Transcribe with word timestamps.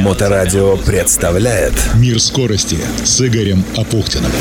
Моторадио 0.00 0.76
представляет 0.76 1.74
Мир 1.94 2.18
скорости 2.20 2.78
с 3.04 3.20
Игорем 3.20 3.64
Апухтиным. 3.76 4.32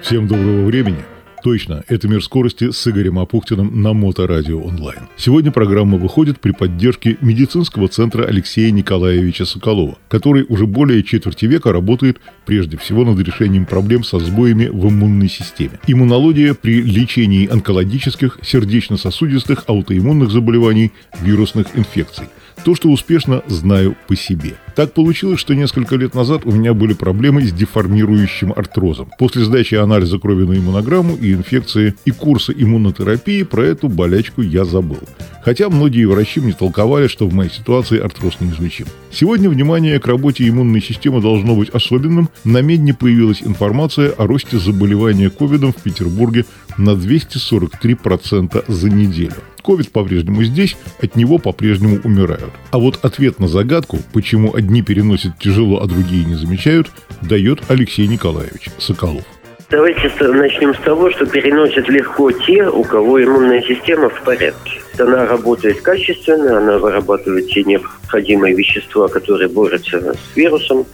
Всем 0.00 0.28
доброго 0.28 0.66
времени. 0.66 1.04
Точно, 1.44 1.84
это 1.88 2.08
«Мир 2.08 2.24
скорости» 2.24 2.70
с 2.70 2.88
Игорем 2.88 3.18
Апухтиным 3.18 3.82
на 3.82 3.92
Моторадио 3.92 4.62
онлайн. 4.62 5.00
Сегодня 5.18 5.52
программа 5.52 5.98
выходит 5.98 6.40
при 6.40 6.52
поддержке 6.52 7.18
медицинского 7.20 7.88
центра 7.88 8.24
Алексея 8.24 8.70
Николаевича 8.70 9.44
Соколова, 9.44 9.98
который 10.08 10.46
уже 10.48 10.66
более 10.66 11.02
четверти 11.02 11.44
века 11.44 11.70
работает 11.70 12.18
прежде 12.46 12.78
всего 12.78 13.04
над 13.04 13.18
решением 13.18 13.66
проблем 13.66 14.04
со 14.04 14.20
сбоями 14.20 14.68
в 14.72 14.88
иммунной 14.88 15.28
системе. 15.28 15.78
Иммунология 15.86 16.54
при 16.54 16.80
лечении 16.80 17.46
онкологических, 17.46 18.38
сердечно-сосудистых, 18.42 19.64
аутоиммунных 19.66 20.30
заболеваний, 20.30 20.92
вирусных 21.20 21.76
инфекций– 21.76 22.24
то, 22.64 22.74
что 22.74 22.90
успешно 22.90 23.42
знаю 23.46 23.96
по 24.06 24.16
себе. 24.16 24.54
Так 24.74 24.92
получилось, 24.92 25.38
что 25.38 25.54
несколько 25.54 25.94
лет 25.96 26.14
назад 26.14 26.42
у 26.44 26.50
меня 26.50 26.74
были 26.74 26.94
проблемы 26.94 27.44
с 27.44 27.52
деформирующим 27.52 28.52
артрозом. 28.54 29.08
После 29.18 29.44
сдачи 29.44 29.76
анализа 29.76 30.18
крови 30.18 30.44
на 30.44 30.54
иммунограмму 30.54 31.14
и 31.16 31.32
инфекции 31.32 31.94
и 32.04 32.10
курса 32.10 32.52
иммунотерапии 32.52 33.44
про 33.44 33.64
эту 33.64 33.88
болячку 33.88 34.42
я 34.42 34.64
забыл. 34.64 34.98
Хотя 35.44 35.68
многие 35.68 36.06
врачи 36.06 36.40
мне 36.40 36.52
толковали, 36.52 37.06
что 37.06 37.28
в 37.28 37.34
моей 37.34 37.50
ситуации 37.50 38.00
артроз 38.00 38.40
неизлечим. 38.40 38.86
Сегодня 39.12 39.48
внимание 39.48 40.00
к 40.00 40.06
работе 40.06 40.48
иммунной 40.48 40.80
системы 40.80 41.20
должно 41.20 41.54
быть 41.54 41.68
особенным. 41.68 42.28
На 42.44 42.62
медне 42.62 42.94
появилась 42.94 43.42
информация 43.42 44.10
о 44.10 44.26
росте 44.26 44.58
заболевания 44.58 45.30
ковидом 45.30 45.72
в 45.72 45.82
Петербурге 45.82 46.46
на 46.78 46.90
243% 46.90 48.64
за 48.66 48.90
неделю. 48.90 49.34
Ковид 49.62 49.90
по-прежнему 49.92 50.42
здесь, 50.44 50.76
от 51.00 51.16
него 51.16 51.38
по-прежнему 51.38 51.98
умирают. 52.04 52.52
А 52.70 52.78
вот 52.78 52.98
ответ 53.02 53.38
на 53.38 53.48
загадку, 53.48 53.98
почему 54.12 54.54
одни 54.54 54.82
переносят 54.82 55.38
тяжело, 55.38 55.80
а 55.82 55.86
другие 55.86 56.24
не 56.24 56.34
замечают, 56.34 56.90
дает 57.22 57.62
Алексей 57.68 58.06
Николаевич 58.06 58.68
Соколов. 58.78 59.24
Давайте 59.70 60.12
начнем 60.20 60.74
с 60.74 60.78
того, 60.78 61.10
что 61.10 61.24
переносят 61.24 61.88
легко 61.88 62.30
те, 62.30 62.68
у 62.68 62.84
кого 62.84 63.22
иммунная 63.24 63.62
система 63.62 64.10
в 64.10 64.22
порядке. 64.22 64.80
Она 64.98 65.26
работает 65.26 65.80
качественно, 65.80 66.58
она 66.58 66.78
вырабатывает 66.78 67.48
те 67.48 67.64
необходимые 67.64 68.54
вещества, 68.54 69.08
которые 69.08 69.48
борются 69.48 70.14
с 70.14 70.36
вирусом. 70.36 70.84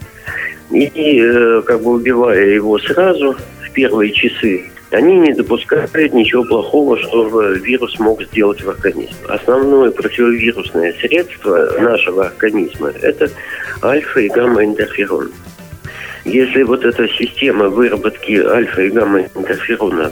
И 0.71 1.19
э, 1.21 1.61
как 1.65 1.83
бы 1.83 1.91
убивая 1.91 2.45
его 2.45 2.79
сразу 2.79 3.35
в 3.61 3.71
первые 3.73 4.13
часы 4.13 4.71
они 4.91 5.15
не 5.15 5.33
допускают 5.33 6.13
ничего 6.13 6.43
плохого, 6.43 6.97
что 6.97 7.51
вирус 7.53 7.97
мог 7.99 8.21
сделать 8.23 8.61
в 8.61 8.69
организме. 8.69 9.15
Основное 9.27 9.91
противовирусное 9.91 10.93
средство 10.99 11.79
нашего 11.79 12.27
организма– 12.27 12.91
это 13.01 13.29
альфа- 13.81 14.19
и 14.19 14.29
гамма-интерферон. 14.29 15.31
Если 16.23 16.61
вот 16.61 16.85
эта 16.85 17.07
система 17.07 17.69
выработки 17.69 18.33
альфа 18.33 18.83
и 18.83 18.89
гамма-интерферона 18.89 20.11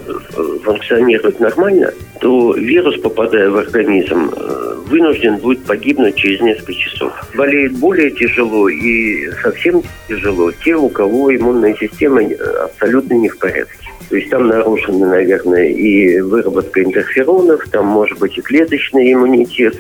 функционирует 0.63 1.39
нормально, 1.39 1.93
то 2.19 2.53
вирус, 2.53 2.99
попадая 2.99 3.49
в 3.49 3.57
организм, 3.57 4.31
э, 4.35 4.75
вынужден 4.87 5.37
будет 5.37 5.63
погибнуть 5.65 6.15
через 6.15 6.41
несколько 6.41 6.73
часов. 6.73 7.13
Болеет 7.35 7.73
более 7.73 8.09
тяжело 8.09 8.69
и 8.69 9.29
совсем 9.43 9.83
тяжело 10.07 10.51
те, 10.51 10.75
у 10.75 10.89
кого 10.89 11.35
иммунная 11.35 11.75
система 11.79 12.23
э, 12.23 12.35
абсолютно 12.63 13.13
не 13.13 13.29
в 13.29 13.37
порядке. 13.37 13.89
То 14.09 14.15
есть 14.15 14.29
там 14.31 14.47
нарушены, 14.47 15.05
наверное, 15.05 15.69
и 15.69 16.19
выработка 16.19 16.83
интерферонов, 16.83 17.67
там 17.69 17.85
может 17.85 18.17
быть 18.17 18.37
и 18.37 18.41
клеточный 18.41 19.13
иммунитет 19.13 19.75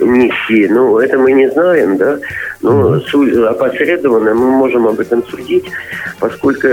низкий. 0.00 0.66
Ну, 0.68 0.98
это 0.98 1.18
мы 1.18 1.32
не 1.32 1.48
знаем, 1.50 1.96
да. 1.96 2.18
Но 2.62 2.94
опосредованно 2.94 4.34
мы 4.34 4.50
можем 4.50 4.88
об 4.88 4.98
этом 4.98 5.24
судить, 5.26 5.66
поскольку 6.18 6.66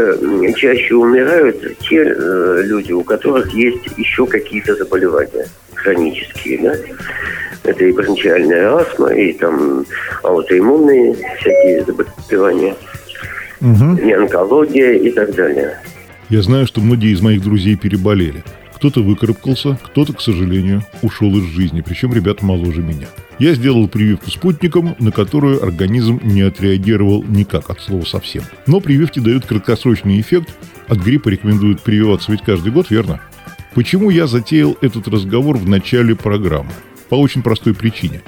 чаще 0.56 0.96
умирают 0.96 1.62
те 1.82 2.04
э, 2.04 2.62
люди, 2.64 2.94
у 2.94 3.04
которых 3.04 3.54
есть 3.54 3.88
еще 3.98 4.26
какие-то 4.26 4.76
заболевания 4.76 5.46
хронические, 5.76 6.60
да. 6.60 6.76
Это 7.64 7.86
и 7.86 7.92
бронхиальная 7.92 8.76
астма, 8.76 9.14
и 9.14 9.34
там 9.34 9.86
аутоиммунные 10.24 11.16
всякие 11.40 11.84
заболевания, 11.84 12.76
угу. 13.62 13.98
и 14.02 14.12
онкология 14.12 14.94
и 14.94 15.12
так 15.12 15.36
далее. 15.36 15.78
Я 16.32 16.42
знаю, 16.42 16.66
что 16.66 16.80
многие 16.80 17.12
из 17.12 17.20
моих 17.20 17.44
друзей 17.44 17.76
переболели. 17.76 18.46
Кто-то 18.76 19.04
выкарабкался, 19.04 19.78
кто-то, 19.84 20.14
к 20.14 20.22
сожалению, 20.22 20.82
ушел 21.02 21.36
из 21.36 21.44
жизни, 21.44 21.82
причем 21.82 22.14
ребята 22.14 22.46
моложе 22.46 22.82
меня. 22.82 23.08
Я 23.38 23.54
сделал 23.54 23.90
прививку 23.90 24.32
спутником, 24.32 24.96
на 24.98 25.12
которую 25.12 25.62
организм 25.62 26.22
не 26.24 26.40
отреагировал 26.44 27.22
никак, 27.22 27.70
от 27.70 27.82
слова 27.82 28.06
совсем. 28.06 28.44
Но 28.66 28.80
прививки 28.80 29.20
дают 29.20 29.46
краткосрочный 29.46 30.22
эффект, 30.22 30.56
от 30.88 31.00
гриппа 31.00 31.28
рекомендуют 31.28 31.82
прививаться 31.82 32.32
ведь 32.32 32.44
каждый 32.44 32.72
год, 32.72 32.90
верно? 32.90 33.20
Почему 33.76 34.10
я 34.10 34.26
затеял 34.26 34.78
этот 34.80 35.10
разговор 35.10 35.58
в 35.58 35.68
начале 35.68 36.16
программы? 36.16 36.72
По 37.10 37.16
очень 37.16 37.44
простой 37.44 37.74
причине. 37.74 38.22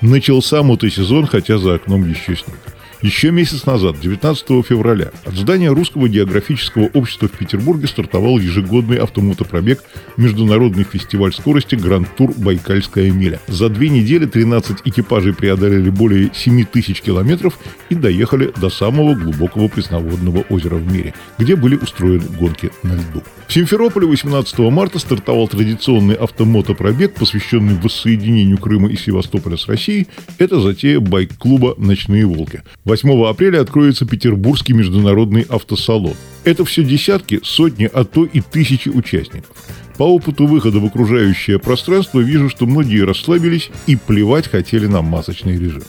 Начался 0.00 0.62
мотосезон, 0.62 1.26
хотя 1.26 1.58
за 1.58 1.74
окном 1.74 2.08
еще 2.08 2.36
снег. 2.36 2.77
Еще 3.00 3.30
месяц 3.30 3.64
назад, 3.64 4.00
19 4.00 4.66
февраля, 4.66 5.12
от 5.24 5.34
здания 5.34 5.70
Русского 5.70 6.08
географического 6.08 6.90
общества 6.94 7.28
в 7.28 7.38
Петербурге 7.38 7.86
стартовал 7.86 8.40
ежегодный 8.40 8.96
автомотопробег 8.96 9.84
Международный 10.16 10.82
фестиваль 10.82 11.32
скорости 11.32 11.76
Гранд-тур 11.76 12.32
«Байкальская 12.36 13.12
миля». 13.12 13.38
За 13.46 13.68
две 13.68 13.88
недели 13.88 14.26
13 14.26 14.78
экипажей 14.84 15.32
преодолели 15.32 15.90
более 15.90 16.32
7 16.34 16.64
тысяч 16.64 17.00
километров 17.00 17.56
и 17.88 17.94
доехали 17.94 18.52
до 18.60 18.68
самого 18.68 19.14
глубокого 19.14 19.68
пресноводного 19.68 20.40
озера 20.50 20.74
в 20.74 20.92
мире, 20.92 21.14
где 21.38 21.54
были 21.54 21.76
устроены 21.76 22.24
гонки 22.36 22.72
на 22.82 22.94
льду. 22.94 23.22
В 23.46 23.52
Симферополе 23.54 24.06
18 24.06 24.58
марта 24.58 24.98
стартовал 24.98 25.48
традиционный 25.48 26.16
автомотопробег, 26.16 27.14
посвященный 27.14 27.76
воссоединению 27.76 28.58
Крыма 28.58 28.90
и 28.90 28.96
Севастополя 28.96 29.56
с 29.56 29.66
Россией. 29.66 30.06
Это 30.36 30.60
затея 30.60 31.00
байк-клуба 31.00 31.74
«Ночные 31.78 32.26
волки». 32.26 32.62
8 32.88 33.26
апреля 33.26 33.60
откроется 33.60 34.06
Петербургский 34.06 34.72
международный 34.72 35.42
автосалон. 35.42 36.14
Это 36.44 36.64
все 36.64 36.82
десятки, 36.82 37.38
сотни, 37.42 37.84
а 37.92 38.04
то 38.04 38.24
и 38.24 38.40
тысячи 38.40 38.88
участников. 38.88 39.54
По 39.98 40.04
опыту 40.04 40.46
выхода 40.46 40.78
в 40.78 40.86
окружающее 40.86 41.58
пространство 41.58 42.20
вижу, 42.20 42.48
что 42.48 42.64
многие 42.64 43.04
расслабились 43.04 43.70
и 43.86 43.94
плевать 43.94 44.48
хотели 44.48 44.86
на 44.86 45.02
масочный 45.02 45.58
режим. 45.58 45.82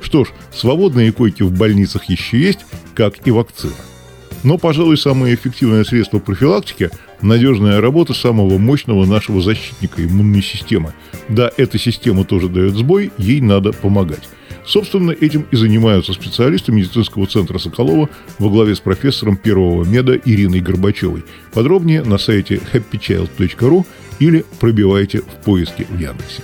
Что 0.00 0.24
ж, 0.24 0.28
свободные 0.54 1.12
койки 1.12 1.42
в 1.42 1.52
больницах 1.52 2.08
еще 2.08 2.40
есть, 2.40 2.60
как 2.94 3.26
и 3.26 3.30
вакцина. 3.30 3.74
Но, 4.42 4.56
пожалуй, 4.56 4.96
самое 4.96 5.34
эффективное 5.34 5.84
средство 5.84 6.20
профилактики– 6.20 6.88
надежная 7.20 7.82
работа 7.82 8.14
самого 8.14 8.56
мощного 8.56 9.04
нашего 9.04 9.42
защитника 9.42 10.02
иммунной 10.02 10.42
системы. 10.42 10.94
Да, 11.28 11.50
эта 11.58 11.78
система 11.78 12.24
тоже 12.24 12.48
дает 12.48 12.76
сбой, 12.76 13.10
ей 13.18 13.42
надо 13.42 13.72
помогать. 13.74 14.26
Собственно, 14.66 15.12
этим 15.12 15.46
и 15.50 15.56
занимаются 15.56 16.12
специалисты 16.12 16.72
медицинского 16.72 17.26
центра 17.26 17.58
Соколова 17.58 18.10
во 18.38 18.50
главе 18.50 18.74
с 18.74 18.80
профессором 18.80 19.36
первого 19.36 19.84
меда 19.84 20.16
Ириной 20.16 20.60
Горбачевой. 20.60 21.24
Подробнее 21.54 22.02
на 22.02 22.18
сайте 22.18 22.60
happychild.ru 22.72 23.86
или 24.18 24.44
пробивайте 24.58 25.20
в 25.20 25.44
поиске 25.44 25.86
в 25.88 25.98
Яндексе. 25.98 26.42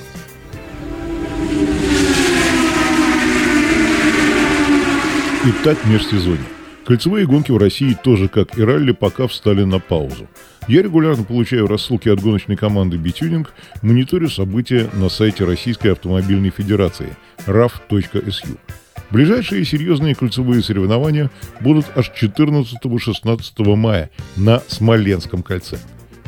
Итак, 5.44 5.76
межсезонье. 5.86 6.61
Кольцевые 6.84 7.26
гонки 7.26 7.52
в 7.52 7.58
России 7.58 7.96
тоже, 8.02 8.28
как 8.28 8.58
и 8.58 8.62
ралли, 8.62 8.92
пока 8.92 9.28
встали 9.28 9.62
на 9.62 9.78
паузу. 9.78 10.28
Я 10.68 10.82
регулярно 10.82 11.24
получаю 11.24 11.66
рассылки 11.66 12.08
от 12.08 12.20
гоночной 12.20 12.56
команды 12.56 12.96
«Битюнинг», 12.96 13.52
мониторю 13.82 14.28
события 14.28 14.88
на 14.94 15.08
сайте 15.08 15.44
Российской 15.44 15.92
автомобильной 15.92 16.50
федерации 16.50 17.16
raf.su. 17.46 18.58
Ближайшие 19.10 19.64
серьезные 19.64 20.14
кольцевые 20.14 20.62
соревнования 20.62 21.30
будут 21.60 21.86
аж 21.94 22.10
14-16 22.20 23.76
мая 23.76 24.10
на 24.36 24.62
Смоленском 24.66 25.42
кольце. 25.42 25.78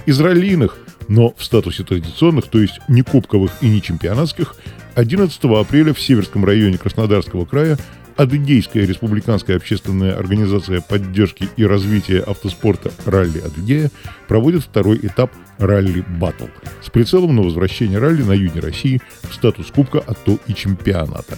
Из 0.07 0.21
раллийных, 0.21 0.77
но 1.09 1.35
в 1.37 1.43
статусе 1.43 1.83
традиционных, 1.83 2.47
то 2.49 2.61
есть 2.61 2.81
не 2.89 3.03
кубковых 3.03 3.53
и 3.61 3.69
не 3.69 3.81
чемпионатских, 3.81 4.55
11 4.95 5.45
апреля 5.45 5.95
в 5.95 6.01
Северском 6.01 6.45
районе 6.45 6.79
Краснодарского 6.79 7.45
края 7.45 7.79
Адыгейская 8.17 8.87
республиканская 8.87 9.57
общественная 9.57 10.17
организация 10.17 10.81
поддержки 10.81 11.49
и 11.57 11.67
развития 11.67 12.21
автоспорта 12.21 12.93
«Ралли 13.07 13.41
Адыгея» 13.41 13.91
проводит 14.29 14.63
второй 14.63 14.99
этап 14.99 15.33
«Ралли 15.59 16.05
Баттл» 16.21 16.45
с 16.81 16.91
прицелом 16.91 17.35
на 17.35 17.43
возвращение 17.43 17.99
ралли 17.99 18.23
на 18.23 18.33
юге 18.33 18.61
России 18.61 19.01
в 19.23 19.35
статус 19.35 19.73
Кубка, 19.73 20.03
а 20.07 20.15
то 20.15 20.39
и 20.47 20.55
чемпионата. 20.55 21.37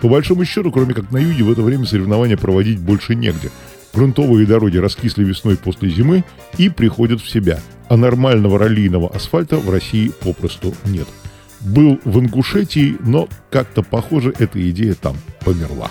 По 0.00 0.08
большому 0.08 0.44
счету, 0.44 0.70
кроме 0.70 0.94
как 0.94 1.10
на 1.10 1.18
юге, 1.18 1.42
в 1.42 1.50
это 1.50 1.62
время 1.62 1.86
соревнования 1.86 2.36
проводить 2.36 2.78
больше 2.78 3.16
негде. 3.16 3.50
Грунтовые 3.92 4.46
дороги 4.46 4.76
раскисли 4.76 5.24
весной 5.24 5.56
после 5.56 5.88
зимы 5.88 6.22
и 6.56 6.68
приходят 6.68 7.20
в 7.20 7.28
себя, 7.28 7.58
а 7.88 7.96
нормального 7.96 8.58
раллийного 8.58 9.12
асфальта 9.12 9.56
в 9.56 9.68
России 9.70 10.12
попросту 10.22 10.72
нет– 10.84 11.08
был 11.66 12.00
в 12.04 12.18
Ингушетии, 12.20 12.96
но 13.00 13.28
как-то 13.50 13.82
похоже 13.82 14.32
эта 14.38 14.70
идея 14.70 14.94
там 14.94 15.16
померла. 15.40 15.90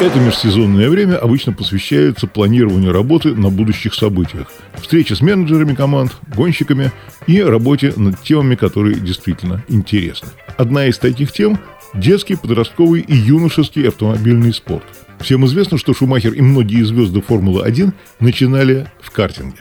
Это 0.00 0.20
межсезонное 0.20 0.88
время 0.90 1.16
обычно 1.16 1.52
посвящается 1.52 2.28
планированию 2.28 2.92
работы 2.92 3.34
на 3.34 3.50
будущих 3.50 3.94
событиях, 3.94 4.46
встрече 4.80 5.16
с 5.16 5.20
менеджерами 5.20 5.74
команд, 5.74 6.12
гонщиками 6.36 6.92
и 7.26 7.42
работе 7.42 7.92
над 7.96 8.22
темами, 8.22 8.54
которые 8.54 8.94
действительно 9.00 9.64
интересны. 9.66 10.28
Одна 10.56 10.86
из 10.86 10.98
таких 10.98 11.32
тем– 11.32 11.58
детский, 11.94 12.36
подростковый 12.36 13.00
и 13.00 13.12
юношеский 13.12 13.88
автомобильный 13.88 14.52
спорт. 14.52 14.84
Всем 15.18 15.44
известно, 15.46 15.78
что 15.78 15.94
Шумахер 15.94 16.32
и 16.32 16.42
многие 16.42 16.84
звезды 16.84 17.20
Формулы-1 17.20 17.92
начинали 18.20 18.86
в 19.00 19.10
картинге. 19.10 19.58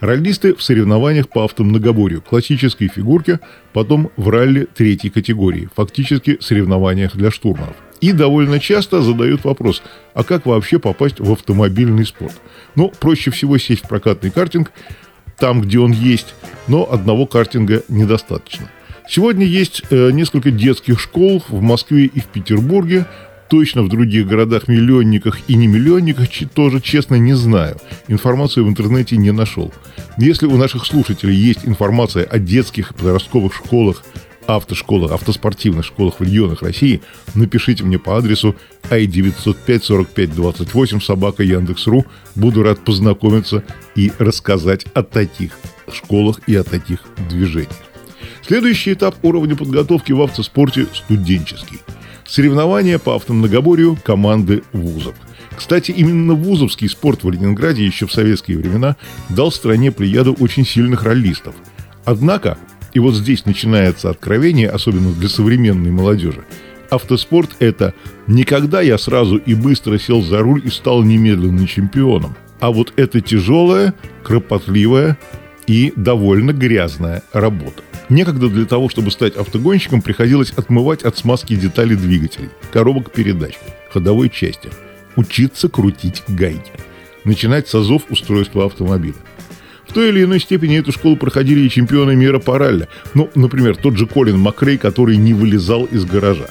Раллисты 0.00 0.54
в 0.54 0.62
соревнованиях 0.62 1.30
по 1.30 1.44
автомногоборью, 1.44 2.20
классической 2.20 2.88
фигурке, 2.88 3.40
потом 3.72 4.10
в 4.18 4.28
ралли 4.28 4.68
третьей 4.76 5.08
категории, 5.08 5.70
фактически 5.74 6.36
соревнованиях 6.40 7.16
для 7.16 7.30
штурманов. 7.30 7.74
И 8.00 8.12
довольно 8.12 8.60
часто 8.60 9.02
задают 9.02 9.44
вопрос, 9.44 9.82
а 10.14 10.24
как 10.24 10.46
вообще 10.46 10.78
попасть 10.78 11.20
в 11.20 11.32
автомобильный 11.32 12.06
спорт? 12.06 12.40
Ну, 12.74 12.92
проще 13.00 13.30
всего 13.30 13.58
сесть 13.58 13.84
в 13.84 13.88
прокатный 13.88 14.30
картинг, 14.30 14.72
там, 15.36 15.60
где 15.60 15.78
он 15.78 15.92
есть, 15.92 16.34
но 16.66 16.90
одного 16.90 17.26
картинга 17.26 17.82
недостаточно. 17.88 18.70
Сегодня 19.08 19.46
есть 19.46 19.82
э, 19.90 20.10
несколько 20.10 20.50
детских 20.50 21.00
школ 21.00 21.42
в 21.48 21.62
Москве 21.62 22.04
и 22.04 22.20
в 22.20 22.26
Петербурге, 22.26 23.06
точно 23.48 23.82
в 23.82 23.88
других 23.88 24.26
городах-миллионниках 24.26 25.38
и 25.48 25.54
не 25.54 25.66
миллионниках 25.66 26.28
тоже, 26.54 26.80
честно, 26.80 27.14
не 27.14 27.32
знаю. 27.32 27.78
Информацию 28.06 28.66
в 28.66 28.68
интернете 28.68 29.16
не 29.16 29.32
нашел. 29.32 29.72
Если 30.18 30.46
у 30.46 30.56
наших 30.56 30.84
слушателей 30.84 31.34
есть 31.34 31.60
информация 31.64 32.24
о 32.24 32.38
детских 32.38 32.94
подростковых 32.94 33.54
школах 33.54 34.04
автошколах, 34.56 35.12
автоспортивных 35.12 35.84
школах 35.84 36.20
в 36.20 36.22
регионах 36.22 36.62
России, 36.62 37.02
напишите 37.34 37.84
мне 37.84 37.98
по 37.98 38.16
адресу 38.16 38.56
i905 38.90 39.82
45 39.82 40.34
28 40.34 41.00
собака 41.00 41.42
Яндекс.ру. 41.42 42.06
Буду 42.34 42.62
рад 42.62 42.84
познакомиться 42.84 43.62
и 43.94 44.12
рассказать 44.18 44.86
о 44.94 45.02
таких 45.02 45.52
школах 45.92 46.40
и 46.46 46.54
о 46.56 46.64
таких 46.64 47.00
движениях. 47.28 47.72
Следующий 48.46 48.94
этап 48.94 49.16
уровня 49.22 49.56
подготовки 49.56 50.12
в 50.12 50.22
автоспорте– 50.22 50.86
студенческий. 50.94 51.80
Соревнования 52.26 52.98
по 52.98 53.16
автомногоборью 53.16 53.98
команды 54.02 54.62
вузов. 54.72 55.14
Кстати, 55.54 55.90
именно 55.90 56.34
вузовский 56.34 56.88
спорт 56.88 57.24
в 57.24 57.30
Ленинграде 57.30 57.84
еще 57.84 58.06
в 58.06 58.12
советские 58.12 58.58
времена 58.58 58.96
дал 59.28 59.50
стране 59.50 59.90
плеяду 59.90 60.34
очень 60.38 60.64
сильных 60.64 61.02
роллистов. 61.02 61.54
Однако 62.04 62.56
и 62.98 63.00
вот 63.00 63.14
здесь 63.14 63.46
начинается 63.46 64.10
откровение, 64.10 64.68
особенно 64.68 65.12
для 65.12 65.28
современной 65.28 65.92
молодежи. 65.92 66.44
Автоспорт– 66.90 67.50
это 67.60 67.94
не 68.26 68.42
когда 68.42 68.80
я 68.80 68.98
сразу 68.98 69.36
и 69.36 69.54
быстро 69.54 69.98
сел 69.98 70.20
за 70.20 70.40
руль 70.40 70.62
и 70.64 70.68
стал 70.68 71.04
немедленным 71.04 71.68
чемпионом, 71.68 72.34
а 72.58 72.72
вот 72.72 72.92
это 72.96 73.20
тяжелая, 73.20 73.94
кропотливая 74.24 75.16
и 75.68 75.92
довольно 75.94 76.52
грязная 76.52 77.22
работа. 77.32 77.84
Некогда 78.08 78.48
для 78.48 78.64
того, 78.64 78.88
чтобы 78.88 79.12
стать 79.12 79.36
автогонщиком, 79.36 80.02
приходилось 80.02 80.50
отмывать 80.50 81.04
от 81.04 81.16
смазки 81.16 81.54
детали 81.54 81.94
двигателей, 81.94 82.48
коробок 82.72 83.12
передач, 83.12 83.54
ходовой 83.92 84.28
части, 84.28 84.70
учиться 85.14 85.68
крутить 85.68 86.24
гайки, 86.26 86.72
начинать 87.22 87.68
с 87.68 87.74
азов 87.76 88.02
устройства 88.10 88.66
автомобиля. 88.66 89.14
В 89.88 89.94
той 89.94 90.10
или 90.10 90.22
иной 90.22 90.38
степени 90.38 90.78
эту 90.78 90.92
школу 90.92 91.16
проходили 91.16 91.60
и 91.60 91.70
чемпионы 91.70 92.14
мира 92.14 92.38
по 92.38 92.58
ралли. 92.58 92.88
Ну, 93.14 93.30
например, 93.34 93.74
тот 93.76 93.96
же 93.96 94.06
Колин 94.06 94.38
Макрей, 94.38 94.76
который 94.76 95.16
не 95.16 95.32
вылезал 95.32 95.86
из 95.86 96.04
гаража. 96.04 96.46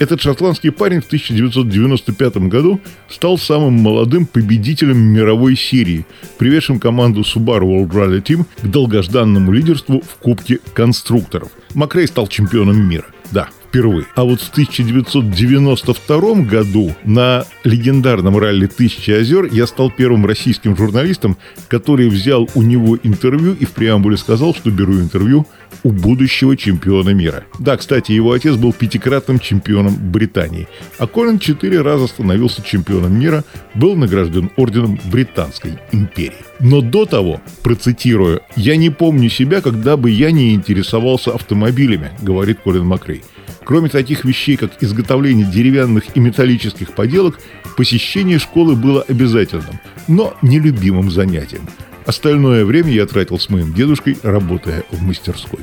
Этот 0.00 0.22
шотландский 0.22 0.70
парень 0.70 1.02
в 1.02 1.06
1995 1.06 2.48
году 2.48 2.80
стал 3.08 3.36
самым 3.38 3.74
молодым 3.74 4.26
победителем 4.26 4.98
мировой 4.98 5.56
серии, 5.56 6.06
приведшим 6.38 6.80
команду 6.80 7.20
Subaru 7.20 7.66
World 7.66 7.90
Rally 7.90 8.22
Team 8.22 8.46
к 8.62 8.66
долгожданному 8.66 9.52
лидерству 9.52 10.00
в 10.00 10.16
Кубке 10.16 10.58
конструкторов. 10.72 11.50
Макрей 11.74 12.06
стал 12.06 12.28
чемпионом 12.28 12.88
мира. 12.88 13.04
Да, 13.30 13.48
впервые. 13.68 14.06
А 14.16 14.24
вот 14.24 14.40
в 14.40 14.50
1992 14.50 16.34
году 16.42 16.94
на 17.04 17.44
легендарном 17.64 18.36
ралли 18.36 18.66
«Тысячи 18.66 19.10
озер» 19.12 19.48
я 19.52 19.66
стал 19.66 19.90
первым 19.90 20.26
российским 20.26 20.76
журналистом, 20.76 21.36
который 21.68 22.08
взял 22.08 22.48
у 22.54 22.62
него 22.62 22.98
интервью 23.02 23.54
и 23.54 23.64
в 23.64 23.70
преамбуле 23.70 24.16
сказал, 24.16 24.54
что 24.54 24.70
беру 24.70 24.94
интервью 24.94 25.46
у 25.84 25.92
будущего 25.92 26.56
чемпиона 26.56 27.10
мира. 27.10 27.44
Да, 27.58 27.76
кстати, 27.76 28.12
его 28.12 28.32
отец 28.32 28.56
был 28.56 28.72
пятикратным 28.72 29.38
чемпионом 29.38 29.94
Британии, 30.10 30.68
а 30.98 31.06
Колин 31.06 31.38
четыре 31.38 31.80
раза 31.80 32.08
становился 32.08 32.62
чемпионом 32.62 33.18
мира, 33.18 33.44
был 33.74 33.94
награжден 33.94 34.50
орденом 34.56 34.98
Британской 35.10 35.78
империи. 35.92 36.49
Но 36.60 36.82
до 36.82 37.06
того, 37.06 37.40
процитирую, 37.62 38.42
«Я 38.54 38.76
не 38.76 38.90
помню 38.90 39.30
себя, 39.30 39.62
когда 39.62 39.96
бы 39.96 40.10
я 40.10 40.30
не 40.30 40.54
интересовался 40.54 41.32
автомобилями», 41.32 42.10
говорит 42.20 42.60
Колин 42.62 42.84
Макрей. 42.84 43.22
Кроме 43.64 43.88
таких 43.88 44.24
вещей, 44.24 44.56
как 44.56 44.82
изготовление 44.82 45.46
деревянных 45.46 46.16
и 46.16 46.20
металлических 46.20 46.94
поделок, 46.94 47.40
посещение 47.76 48.38
школы 48.38 48.76
было 48.76 49.02
обязательным, 49.02 49.80
но 50.06 50.34
нелюбимым 50.42 51.10
занятием. 51.10 51.62
Остальное 52.04 52.64
время 52.64 52.90
я 52.90 53.06
тратил 53.06 53.38
с 53.38 53.48
моим 53.48 53.72
дедушкой, 53.72 54.18
работая 54.22 54.84
в 54.90 55.02
мастерской. 55.02 55.60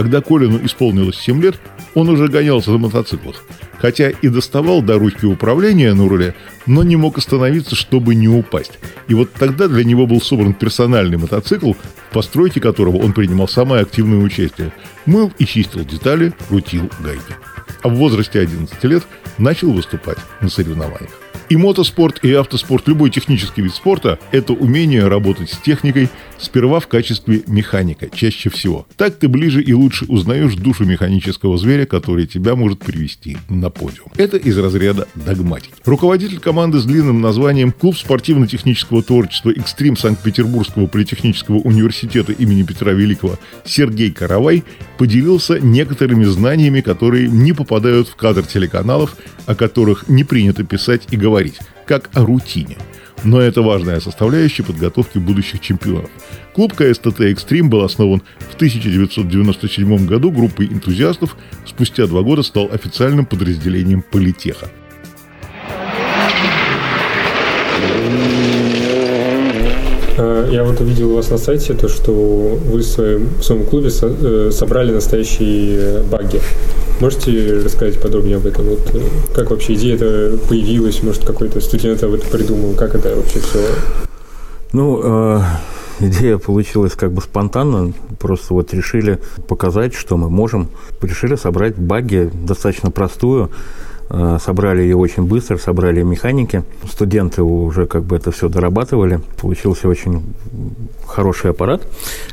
Когда 0.00 0.22
Колину 0.22 0.64
исполнилось 0.64 1.18
7 1.18 1.42
лет, 1.42 1.56
он 1.92 2.08
уже 2.08 2.28
гонялся 2.28 2.70
на 2.70 2.78
мотоциклах 2.78 3.44
хотя 3.80 4.10
и 4.10 4.28
доставал 4.28 4.82
до 4.82 4.98
ручки 4.98 5.24
управления 5.24 5.94
на 5.94 6.08
руле, 6.08 6.34
но 6.66 6.82
не 6.82 6.96
мог 6.96 7.18
остановиться, 7.18 7.74
чтобы 7.74 8.14
не 8.14 8.28
упасть. 8.28 8.78
И 9.08 9.14
вот 9.14 9.32
тогда 9.32 9.68
для 9.68 9.84
него 9.84 10.06
был 10.06 10.20
собран 10.20 10.52
персональный 10.52 11.16
мотоцикл, 11.16 11.72
в 11.72 12.12
постройке 12.12 12.60
которого 12.60 12.98
он 12.98 13.12
принимал 13.12 13.48
самое 13.48 13.82
активное 13.82 14.18
участие. 14.18 14.72
Мыл 15.06 15.32
и 15.38 15.46
чистил 15.46 15.84
детали, 15.84 16.32
крутил 16.48 16.90
гайки. 17.00 17.34
А 17.82 17.88
в 17.88 17.94
возрасте 17.94 18.40
11 18.40 18.84
лет 18.84 19.02
начал 19.38 19.72
выступать 19.72 20.18
на 20.40 20.50
соревнованиях. 20.50 21.10
И 21.48 21.56
мотоспорт, 21.56 22.24
и 22.24 22.32
автоспорт, 22.32 22.86
любой 22.86 23.10
технический 23.10 23.62
вид 23.62 23.74
спорта– 23.74 24.18
это 24.32 24.52
умение 24.52 25.08
работать 25.08 25.50
с 25.50 25.56
техникой 25.58 26.08
сперва 26.38 26.80
в 26.80 26.86
качестве 26.86 27.42
механика, 27.46 28.08
чаще 28.08 28.50
всего. 28.50 28.86
Так 28.96 29.16
ты 29.16 29.28
ближе 29.28 29.62
и 29.62 29.72
лучше 29.72 30.04
узнаешь 30.06 30.54
душу 30.54 30.84
механического 30.84 31.58
зверя, 31.58 31.86
который 31.86 32.26
тебя 32.26 32.54
может 32.54 32.78
привести 32.80 33.36
на 33.48 33.68
подиум. 33.68 34.12
Это 34.16 34.36
из 34.36 34.56
разряда 34.58 35.08
догматики. 35.14 35.74
Руководитель 35.84 36.38
команды 36.38 36.78
с 36.78 36.84
длинным 36.84 37.20
названием 37.20 37.72
Клуб 37.72 37.96
спортивно-технического 37.96 39.02
творчества 39.02 39.50
«Экстрим» 39.50 39.96
Санкт-Петербургского 39.96 40.86
политехнического 40.86 41.56
университета 41.56 42.32
имени 42.32 42.62
Петра 42.62 42.92
Великого 42.92 43.38
Сергей 43.64 44.10
Каравай 44.10 44.64
поделился 44.98 45.58
некоторыми 45.58 46.24
знаниями, 46.24 46.80
которые 46.80 47.28
не 47.28 47.52
попадают 47.52 48.08
в 48.08 48.16
кадр 48.16 48.44
телеканалов, 48.44 49.16
о 49.46 49.54
которых 49.54 50.08
не 50.08 50.24
принято 50.24 50.64
писать 50.64 51.02
и 51.10 51.16
говорить 51.20 51.58
как 51.86 52.10
о 52.14 52.24
рутине. 52.24 52.78
Но 53.22 53.40
это 53.40 53.62
важная 53.62 54.00
составляющая 54.00 54.62
подготовки 54.62 55.18
будущих 55.18 55.60
чемпионов. 55.60 56.10
Клуб 56.54 56.74
КСТТ 56.74 57.20
«Экстрим» 57.20 57.68
был 57.68 57.82
основан 57.82 58.22
в 58.38 58.54
1997 58.54 60.06
году 60.06 60.30
группой 60.30 60.66
энтузиастов, 60.66 61.36
спустя 61.66 62.06
два 62.06 62.22
года 62.22 62.42
стал 62.42 62.70
официальным 62.72 63.26
подразделением 63.26 64.02
политеха. 64.02 64.70
А, 70.16 70.48
я 70.50 70.64
вот 70.64 70.80
увидел 70.80 71.12
у 71.12 71.16
вас 71.16 71.30
на 71.30 71.38
сайте 71.38 71.74
то, 71.74 71.88
что 71.88 72.12
вы 72.12 72.78
в 72.78 72.84
своем, 72.84 73.28
в 73.38 73.42
своем 73.42 73.64
клубе 73.66 73.90
э, 73.90 74.50
собрали 74.52 74.92
настоящие 74.92 76.02
баги. 76.04 76.40
Можете 77.00 77.62
рассказать 77.64 77.98
подробнее 77.98 78.36
об 78.36 78.44
этом? 78.44 78.66
Вот, 78.66 78.94
э, 78.94 79.00
как 79.34 79.50
вообще 79.50 79.72
идея 79.72 79.94
это 79.94 80.38
появилась? 80.48 81.02
Может, 81.02 81.24
какой-то 81.24 81.58
студент 81.60 82.02
об 82.02 82.12
этом 82.12 82.28
придумал? 82.30 82.74
Как 82.74 82.94
это 82.94 83.16
вообще 83.16 83.40
все? 83.40 83.58
Ну, 84.74 85.00
э, 85.02 85.40
идея 86.00 86.36
получилась 86.36 86.92
как 86.92 87.12
бы 87.12 87.22
спонтанно. 87.22 87.94
Просто 88.18 88.52
вот 88.52 88.74
решили 88.74 89.18
показать, 89.48 89.94
что 89.94 90.18
мы 90.18 90.28
можем. 90.28 90.68
Решили 91.00 91.36
собрать 91.36 91.78
баги 91.78 92.30
достаточно 92.34 92.90
простую 92.90 93.50
собрали 94.38 94.82
ее 94.82 94.96
очень 94.96 95.24
быстро, 95.24 95.56
собрали 95.56 96.02
механики. 96.02 96.64
Студенты 96.90 97.42
уже 97.42 97.86
как 97.86 98.02
бы 98.04 98.16
это 98.16 98.30
все 98.30 98.48
дорабатывали. 98.48 99.20
Получился 99.40 99.88
очень 99.88 100.22
хороший 101.10 101.50
аппарат, 101.50 101.82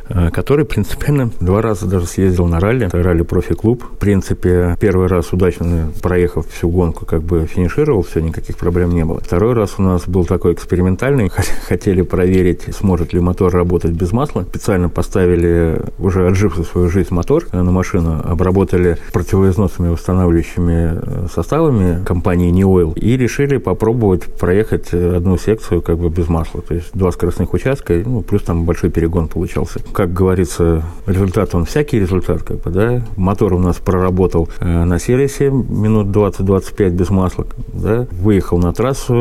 э, 0.09 0.29
который 0.29 0.65
принципиально 0.65 1.31
два 1.39 1.61
раза 1.61 1.85
даже 1.87 2.05
съездил 2.05 2.45
на 2.45 2.59
ралли. 2.59 2.87
Это 2.87 3.01
ралли-профи-клуб. 3.01 3.83
В 3.83 3.97
принципе, 3.97 4.77
первый 4.79 5.07
раз 5.07 5.33
удачно 5.33 5.91
проехав 6.01 6.47
всю 6.47 6.69
гонку, 6.69 7.05
как 7.05 7.23
бы 7.23 7.45
финишировал, 7.45 8.03
все, 8.03 8.21
никаких 8.21 8.57
проблем 8.57 8.91
не 8.91 9.03
было. 9.03 9.19
Второй 9.19 9.53
раз 9.53 9.75
у 9.77 9.81
нас 9.81 10.07
был 10.07 10.25
такой 10.25 10.53
экспериментальный. 10.53 11.29
Хотели 11.67 12.01
проверить, 12.01 12.63
сможет 12.75 13.13
ли 13.13 13.19
мотор 13.19 13.51
работать 13.51 13.91
без 13.91 14.11
масла. 14.11 14.43
Специально 14.43 14.89
поставили 14.89 15.81
уже 15.99 16.27
отживший 16.27 16.63
свою 16.63 16.89
жизнь 16.89 17.13
мотор 17.13 17.45
на 17.51 17.71
машину, 17.71 18.21
обработали 18.23 18.97
противоизносными 19.11 19.91
восстанавливающими 19.91 21.01
э, 21.01 21.27
составами 21.67 22.03
компании 22.03 22.51
New 22.51 22.67
Oil 22.67 22.97
и 22.97 23.17
решили 23.17 23.57
попробовать 23.57 24.25
проехать 24.25 24.93
одну 24.93 25.37
секцию 25.37 25.81
как 25.81 25.97
бы 25.97 26.09
без 26.09 26.27
масла. 26.27 26.61
То 26.61 26.75
есть 26.75 26.89
два 26.93 27.11
скоростных 27.11 27.53
участка, 27.53 28.01
ну, 28.05 28.21
плюс 28.21 28.43
там 28.43 28.65
большой 28.65 28.89
перегон 28.89 29.27
получался. 29.27 29.79
Как 29.93 30.13
говорится, 30.13 30.83
результат 31.05 31.55
он 31.55 31.65
всякий 31.65 31.99
результат, 31.99 32.43
как 32.43 32.61
бы, 32.61 32.71
да. 32.71 33.05
Мотор 33.15 33.53
у 33.53 33.59
нас 33.59 33.77
проработал 33.77 34.49
э, 34.59 34.83
на 34.83 34.99
сервисе 34.99 35.49
минут 35.49 36.07
20-25 36.07 36.89
без 36.89 37.09
масла, 37.09 37.47
да. 37.73 38.07
Выехал 38.11 38.57
на 38.59 38.73
трассу, 38.73 39.13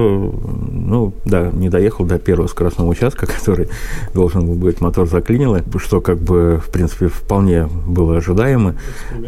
ну, 0.71 1.12
да, 1.25 1.50
не 1.53 1.69
доехал 1.69 2.05
до 2.05 2.19
первого 2.19 2.47
скоростного 2.47 2.88
участка, 2.88 3.26
который 3.38 3.69
должен 4.15 4.47
был 4.47 4.55
быть, 4.55 4.81
мотор 4.81 5.09
заклинило, 5.09 5.62
что 5.79 6.00
как 6.00 6.19
бы, 6.19 6.61
в 6.65 6.71
принципе, 6.71 7.09
вполне 7.09 7.69
было 7.87 8.19
ожидаемо. 8.19 8.76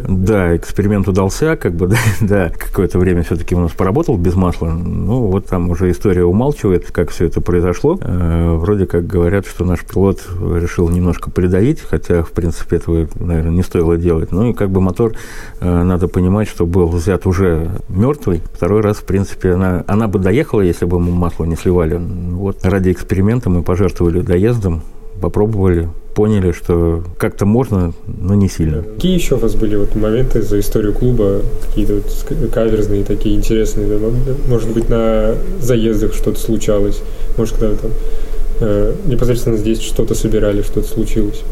Да, 0.08 0.56
эксперимент 0.56 1.08
удался, 1.08 1.56
как 1.56 1.74
бы, 1.74 1.86
да, 1.88 1.96
да 2.20 2.50
какое-то 2.50 2.98
время 2.98 3.07
все-таки 3.22 3.54
у 3.54 3.60
нас 3.60 3.72
поработал 3.72 4.16
без 4.16 4.34
масла. 4.34 4.68
Ну, 4.68 5.26
вот 5.26 5.46
там 5.46 5.70
уже 5.70 5.90
история 5.90 6.24
умалчивает, 6.24 6.90
как 6.90 7.10
все 7.10 7.26
это 7.26 7.40
произошло. 7.40 7.98
Э, 8.00 8.54
вроде 8.54 8.86
как 8.86 9.06
говорят, 9.06 9.46
что 9.46 9.64
наш 9.64 9.84
пилот 9.84 10.26
решил 10.40 10.88
немножко 10.88 11.30
придавить, 11.30 11.80
хотя, 11.80 12.22
в 12.22 12.30
принципе, 12.30 12.76
этого, 12.76 13.08
наверное, 13.16 13.52
не 13.52 13.62
стоило 13.62 13.96
делать. 13.96 14.32
Ну 14.32 14.50
и 14.50 14.52
как 14.52 14.70
бы 14.70 14.80
мотор, 14.80 15.12
э, 15.60 15.82
надо 15.82 16.08
понимать, 16.08 16.48
что 16.48 16.66
был 16.66 16.88
взят 16.88 17.26
уже 17.26 17.70
мертвый. 17.88 18.42
Второй 18.52 18.80
раз, 18.80 18.98
в 18.98 19.04
принципе, 19.04 19.52
она, 19.52 19.84
она 19.86 20.08
бы 20.08 20.18
доехала, 20.18 20.60
если 20.60 20.84
бы 20.84 20.98
мы 21.00 21.12
масло 21.12 21.44
не 21.44 21.56
сливали. 21.56 22.00
Вот 22.32 22.64
ради 22.64 22.92
эксперимента 22.92 23.50
мы 23.50 23.62
пожертвовали 23.62 24.20
доездом, 24.20 24.82
попробовали, 25.20 25.88
поняли, 26.14 26.52
что 26.52 27.04
как-то 27.16 27.46
можно, 27.46 27.92
но 28.06 28.34
не 28.34 28.48
сильно. 28.48 28.82
Какие 28.82 29.14
еще 29.14 29.36
у 29.36 29.38
вас 29.38 29.54
были 29.54 29.76
вот 29.76 29.94
моменты 29.94 30.42
за 30.42 30.58
историю 30.58 30.92
клуба, 30.92 31.42
какие-то 31.66 31.94
вот 31.94 32.50
каверзные, 32.52 33.04
такие 33.04 33.36
интересные? 33.36 34.00
Может 34.48 34.72
быть, 34.72 34.88
на 34.88 35.34
заездах 35.60 36.14
что-то 36.14 36.40
случалось? 36.40 37.02
Может, 37.36 37.56
когда 37.56 37.76
там 37.76 37.90
э, 38.60 38.94
непосредственно 39.06 39.56
здесь 39.56 39.80
что-то 39.80 40.14
собирали, 40.14 40.62
что-то 40.62 40.88
случилось? 40.88 41.42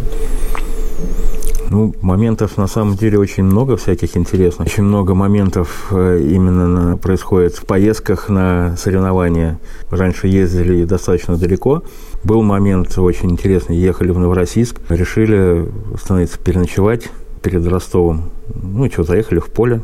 Ну, 1.69 1.95
моментов 2.01 2.57
на 2.59 2.69
самом 2.69 2.97
деле 2.97 3.19
очень 3.19 3.43
много 3.43 3.77
всяких 3.77 4.17
интересных. 4.17 4.69
Очень 4.69 4.85
много 4.85 5.15
моментов 5.15 5.89
э, 5.91 6.21
именно 6.23 6.69
на, 6.69 6.97
происходит 6.97 7.55
в 7.57 7.65
поездках 7.65 8.29
на 8.29 8.77
соревнования. 8.77 9.59
Раньше 9.91 10.29
ездили 10.29 10.85
достаточно 10.85 11.37
далеко. 11.37 11.83
Был 12.27 12.43
момент 12.43 12.99
очень 12.99 13.31
интересный. 13.31 13.77
Ехали 13.77 14.11
в 14.11 14.19
Новороссийск, 14.19 14.81
решили 14.89 15.65
остановиться 15.95 16.41
переночевать 16.41 17.09
перед 17.41 17.65
Ростовом. 17.69 18.31
Ну, 18.53 18.91
что, 18.91 19.05
заехали 19.05 19.39
в 19.39 19.47
поле, 19.47 19.81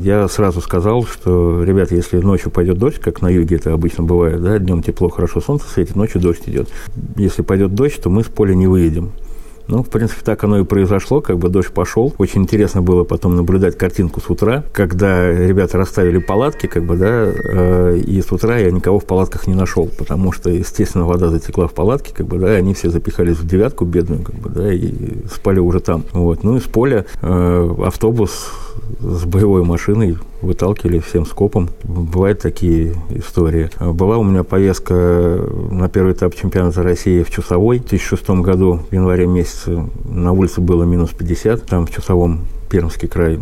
я 0.00 0.28
сразу 0.28 0.60
сказал, 0.60 1.04
что, 1.04 1.64
ребят, 1.64 1.90
если 1.90 2.20
ночью 2.20 2.52
пойдет 2.52 2.78
дождь, 2.78 3.00
как 3.00 3.22
на 3.22 3.28
юге 3.28 3.56
это 3.56 3.72
обычно 3.72 4.04
бывает, 4.04 4.40
да, 4.40 4.60
днем 4.60 4.84
тепло, 4.84 5.08
хорошо 5.08 5.40
солнце 5.40 5.66
светит, 5.66 5.96
ночью 5.96 6.20
дождь 6.20 6.42
идет. 6.46 6.68
Если 7.16 7.42
пойдет 7.42 7.74
дождь, 7.74 8.00
то 8.00 8.08
мы 8.08 8.22
с 8.22 8.26
поля 8.26 8.54
не 8.54 8.68
выедем. 8.68 9.10
Ну, 9.70 9.84
в 9.84 9.88
принципе, 9.88 10.22
так 10.24 10.42
оно 10.42 10.58
и 10.58 10.64
произошло, 10.64 11.20
как 11.20 11.38
бы 11.38 11.48
дождь 11.48 11.70
пошел. 11.70 12.12
Очень 12.18 12.42
интересно 12.42 12.82
было 12.82 13.04
потом 13.04 13.36
наблюдать 13.36 13.78
картинку 13.78 14.20
с 14.20 14.28
утра, 14.28 14.64
когда 14.72 15.30
ребята 15.30 15.78
расставили 15.78 16.18
палатки, 16.18 16.66
как 16.66 16.84
бы, 16.84 16.96
да, 16.96 17.26
э, 17.26 17.98
и 17.98 18.20
с 18.20 18.32
утра 18.32 18.58
я 18.58 18.72
никого 18.72 18.98
в 18.98 19.04
палатках 19.04 19.46
не 19.46 19.54
нашел, 19.54 19.86
потому 19.86 20.32
что, 20.32 20.50
естественно, 20.50 21.06
вода 21.06 21.28
затекла 21.28 21.68
в 21.68 21.72
палатке, 21.72 22.12
как 22.12 22.26
бы, 22.26 22.38
да, 22.38 22.54
и 22.54 22.58
они 22.58 22.74
все 22.74 22.90
запихались 22.90 23.36
в 23.36 23.46
девятку 23.46 23.84
бедную, 23.84 24.22
как 24.24 24.34
бы, 24.34 24.50
да, 24.50 24.72
и 24.72 24.92
спали 25.32 25.60
уже 25.60 25.78
там. 25.78 26.04
Вот. 26.12 26.42
Ну, 26.42 26.56
из 26.56 26.64
поля 26.64 27.06
э, 27.22 27.74
автобус 27.84 28.50
с 28.98 29.24
боевой 29.24 29.62
машиной 29.62 30.18
выталкивали 30.42 30.98
всем 30.98 31.26
скопом. 31.26 31.68
Бывают 31.84 32.40
такие 32.40 32.94
истории. 33.10 33.70
Была 33.78 34.18
у 34.18 34.22
меня 34.22 34.42
поездка 34.42 34.94
на 35.70 35.88
первый 35.88 36.12
этап 36.12 36.34
чемпионата 36.34 36.82
России 36.82 37.22
в 37.22 37.30
Чусовой 37.30 37.78
в 37.78 37.88
2006 37.88 38.30
году, 38.30 38.80
в 38.90 38.94
январе 38.94 39.26
месяце. 39.26 39.59
На 39.66 40.32
улице 40.32 40.60
было 40.60 40.84
минус 40.84 41.10
50, 41.10 41.66
там 41.66 41.86
в 41.86 41.90
Чусовом 41.90 42.46
Пермский 42.70 43.08
край. 43.08 43.40